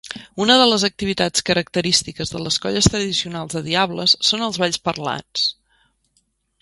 Una 0.43 0.53
de 0.59 0.63
les 0.69 0.85
activitats 0.87 1.43
característiques 1.49 2.33
de 2.35 2.41
les 2.45 2.57
colles 2.63 2.89
tradicionals 2.95 3.55
de 3.59 3.63
diables 3.69 4.17
són 4.33 4.47
els 4.47 4.59
balls 4.65 4.81
parlats. 4.91 5.45